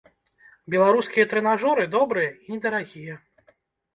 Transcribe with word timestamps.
Беларускія 0.75 1.25
трэнажоры 1.33 1.85
добрыя 1.97 2.31
і 2.47 2.53
недарагія. 2.53 3.15